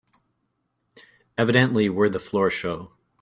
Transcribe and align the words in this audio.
Evidently 1.37 1.87
we're 1.87 2.09
the 2.09 2.17
floor 2.17 2.49
show. 2.49 2.89